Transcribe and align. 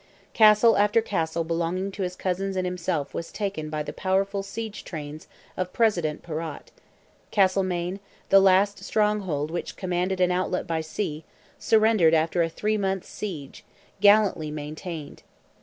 Castle 0.33 0.77
after 0.79 0.99
castle 0.99 1.43
belonging 1.43 1.91
to 1.91 2.01
his 2.01 2.15
cousins 2.15 2.55
and 2.55 2.65
himself 2.65 3.13
was 3.13 3.31
taken 3.31 3.69
by 3.69 3.83
the 3.83 3.93
powerful 3.93 4.41
siege 4.41 4.83
trains 4.83 5.27
of 5.55 5.71
President 5.73 6.23
Perrott; 6.23 6.71
Castlemaine, 7.29 7.99
the 8.29 8.39
last 8.39 8.83
stronghold 8.83 9.51
which 9.51 9.75
commanded 9.75 10.19
an 10.19 10.31
outlet 10.31 10.65
by 10.65 10.81
sea, 10.81 11.23
surrendered 11.59 12.15
after 12.15 12.41
a 12.41 12.49
three 12.49 12.77
months' 12.77 13.09
siege, 13.09 13.63
gallantly 13.99 14.49
maintained. 14.49 15.21